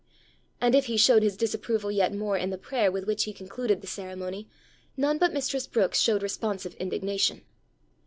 And 0.59 0.73
if 0.73 0.87
he 0.87 0.97
showed 0.97 1.21
his 1.21 1.37
disapproval 1.37 1.91
yet 1.91 2.11
more 2.11 2.35
in 2.35 2.49
the 2.49 2.57
prayer 2.57 2.91
with 2.91 3.05
which 3.05 3.25
he 3.25 3.33
concluded 3.33 3.81
the 3.81 3.85
ceremony, 3.85 4.47
none 4.97 5.19
but 5.19 5.31
mistress 5.31 5.67
Brookes 5.67 5.99
showed 5.99 6.23
responsive 6.23 6.73
indignation. 6.79 7.43